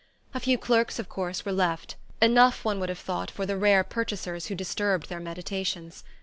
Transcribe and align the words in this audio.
A 0.33 0.39
few 0.39 0.57
clerks, 0.57 0.97
of 0.97 1.09
course, 1.09 1.45
were 1.45 1.51
left: 1.51 1.95
enough, 2.23 2.65
one 2.65 2.79
would 2.79 2.89
have 2.89 2.97
thought, 2.97 3.29
for 3.29 3.45
the 3.45 3.55
rare 3.55 3.83
purchasers 3.83 4.47
who 4.47 4.55
disturbed 4.55 5.09
their 5.09 5.19
meditations. 5.19 6.03